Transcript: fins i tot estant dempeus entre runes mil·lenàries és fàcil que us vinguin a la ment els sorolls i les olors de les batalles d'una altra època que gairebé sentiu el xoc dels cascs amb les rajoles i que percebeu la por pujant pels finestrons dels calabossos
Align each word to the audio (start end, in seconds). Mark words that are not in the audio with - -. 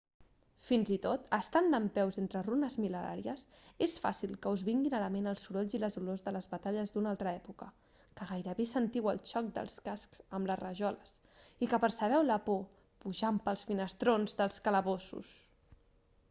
fins 0.67 0.91
i 0.93 0.95
tot 1.01 1.25
estant 1.37 1.67
dempeus 1.73 2.15
entre 2.21 2.39
runes 2.47 2.77
mil·lenàries 2.83 3.43
és 3.87 3.93
fàcil 4.05 4.31
que 4.45 4.53
us 4.57 4.63
vinguin 4.69 4.95
a 5.01 5.01
la 5.03 5.09
ment 5.17 5.31
els 5.33 5.43
sorolls 5.49 5.75
i 5.79 5.81
les 5.83 5.99
olors 6.01 6.25
de 6.29 6.33
les 6.39 6.47
batalles 6.55 6.93
d'una 6.97 7.11
altra 7.17 7.35
època 7.41 7.67
que 8.21 8.29
gairebé 8.31 8.67
sentiu 8.73 9.11
el 9.13 9.21
xoc 9.35 9.53
dels 9.59 9.77
cascs 9.91 10.25
amb 10.41 10.51
les 10.53 10.61
rajoles 10.65 11.15
i 11.67 11.71
que 11.75 11.81
percebeu 11.87 12.27
la 12.33 12.39
por 12.49 12.59
pujant 13.07 13.41
pels 13.47 13.67
finestrons 13.71 14.37
dels 14.43 14.59
calabossos 14.69 15.37